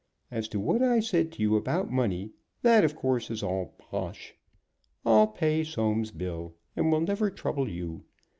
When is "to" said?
0.47-0.59, 1.33-1.43